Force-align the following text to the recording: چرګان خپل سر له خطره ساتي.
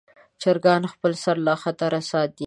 چرګان 0.41 0.83
خپل 0.93 1.11
سر 1.23 1.37
له 1.45 1.53
خطره 1.63 1.99
ساتي. 2.09 2.39